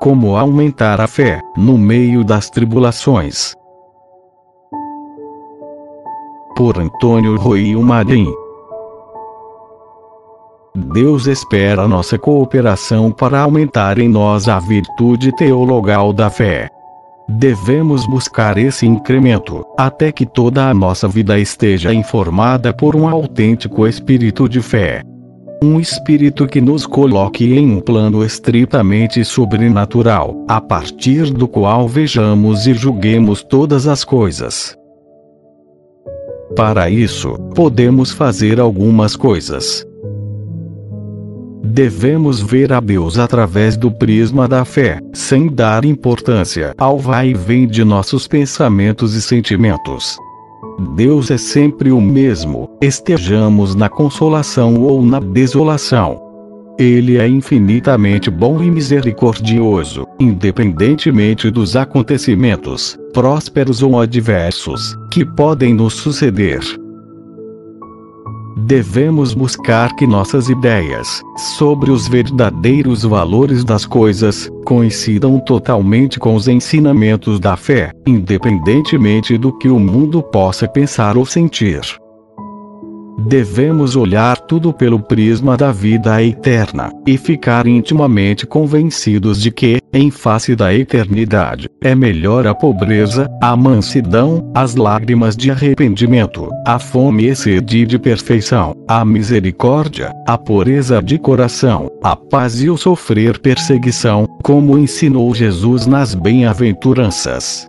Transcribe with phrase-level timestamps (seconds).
[0.00, 3.52] Como aumentar a fé no meio das tribulações?
[6.56, 8.32] Por Antônio Rui Marim.
[10.72, 16.70] Deus espera nossa cooperação para aumentar em nós a virtude teologal da fé.
[17.28, 23.86] Devemos buscar esse incremento, até que toda a nossa vida esteja informada por um autêntico
[23.86, 25.02] espírito de fé.
[25.62, 32.66] Um espírito que nos coloque em um plano estritamente sobrenatural, a partir do qual vejamos
[32.66, 34.74] e julguemos todas as coisas.
[36.56, 39.87] Para isso, podemos fazer algumas coisas.
[41.70, 47.34] Devemos ver a Deus através do prisma da fé, sem dar importância ao vai e
[47.34, 50.16] vem de nossos pensamentos e sentimentos.
[50.96, 56.18] Deus é sempre o mesmo, estejamos na consolação ou na desolação.
[56.78, 65.94] Ele é infinitamente bom e misericordioso, independentemente dos acontecimentos, prósperos ou adversos, que podem nos
[65.94, 66.60] suceder.
[68.66, 71.22] Devemos buscar que nossas ideias
[71.56, 79.56] sobre os verdadeiros valores das coisas coincidam totalmente com os ensinamentos da fé, independentemente do
[79.56, 81.80] que o mundo possa pensar ou sentir.
[83.26, 90.10] Devemos olhar tudo pelo prisma da vida eterna, e ficar intimamente convencidos de que, em
[90.10, 97.26] face da eternidade, é melhor a pobreza, a mansidão, as lágrimas de arrependimento, a fome
[97.26, 103.38] e sede de perfeição, a misericórdia, a pureza de coração, a paz e o sofrer
[103.40, 107.66] perseguição, como ensinou Jesus nas bem-aventuranças.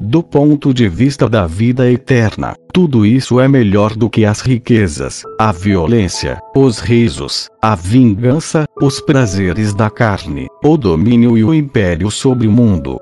[0.00, 5.24] Do ponto de vista da vida eterna, tudo isso é melhor do que as riquezas,
[5.40, 12.12] a violência, os risos, a vingança, os prazeres da carne, o domínio e o império
[12.12, 13.00] sobre o mundo.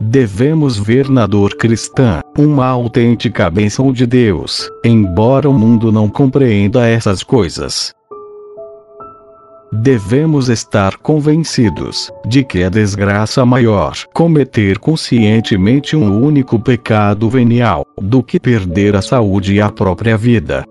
[0.00, 6.88] Devemos ver na dor cristã uma autêntica bênção de Deus, embora o mundo não compreenda
[6.88, 7.94] essas coisas.
[9.72, 18.20] Devemos estar convencidos de que é desgraça maior cometer conscientemente um único pecado venial do
[18.20, 20.64] que perder a saúde e a própria vida.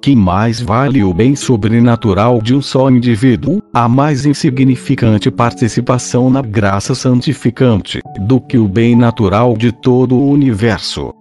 [0.00, 6.40] Que mais vale o bem sobrenatural de um só indivíduo, a mais insignificante participação na
[6.40, 11.12] graça santificante, do que o bem natural de todo o universo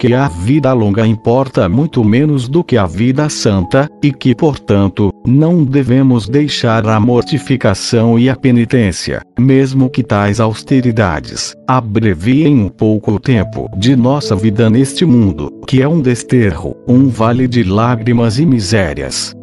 [0.00, 5.12] que a vida longa importa muito menos do que a vida santa, e que, portanto,
[5.26, 13.12] não devemos deixar a mortificação e a penitência, mesmo que tais austeridades abreviem um pouco
[13.12, 18.38] o tempo de nossa vida neste mundo, que é um desterro, um vale de lágrimas
[18.38, 19.38] e misérias.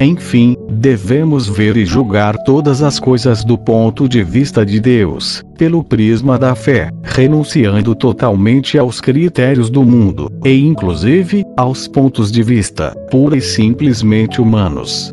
[0.00, 5.82] Enfim, devemos ver e julgar todas as coisas do ponto de vista de Deus, pelo
[5.82, 12.94] prisma da fé, renunciando totalmente aos critérios do mundo, e inclusive, aos pontos de vista,
[13.10, 15.12] pura e simplesmente humanos.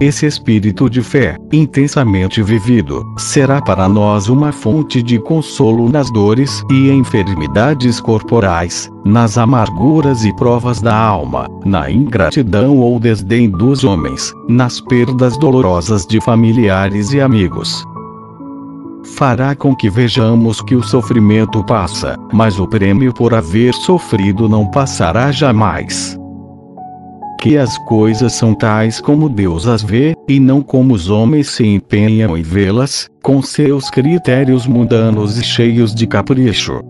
[0.00, 6.62] Esse espírito de fé, intensamente vivido, será para nós uma fonte de consolo nas dores
[6.70, 14.32] e enfermidades corporais, nas amarguras e provas da alma, na ingratidão ou desdém dos homens,
[14.48, 17.84] nas perdas dolorosas de familiares e amigos.
[19.16, 24.70] Fará com que vejamos que o sofrimento passa, mas o prêmio por haver sofrido não
[24.70, 26.17] passará jamais
[27.40, 31.64] que as coisas são tais como Deus as vê, e não como os homens se
[31.64, 36.80] empenham em vê-las, com seus critérios mundanos e cheios de capricho.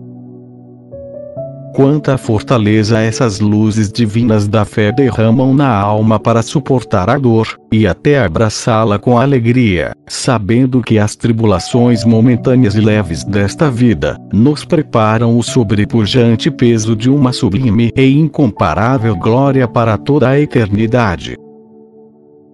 [1.79, 7.87] Quanta fortaleza essas luzes divinas da fé derramam na alma para suportar a dor, e
[7.87, 15.37] até abraçá-la com alegria, sabendo que as tribulações momentâneas e leves desta vida nos preparam
[15.37, 21.37] o sobrepujante peso de uma sublime e incomparável glória para toda a eternidade.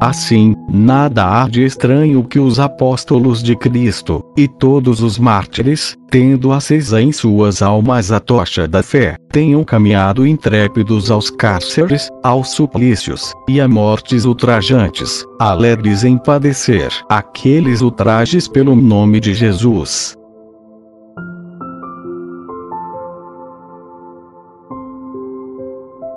[0.05, 6.51] Assim, nada há de estranho que os apóstolos de Cristo, e todos os mártires, tendo
[6.51, 13.33] acesa em suas almas a tocha da fé, tenham caminhado intrépidos aos cárceres, aos suplícios,
[13.49, 20.15] e a mortes ultrajantes, alegres em padecer aqueles ultrajes pelo nome de Jesus.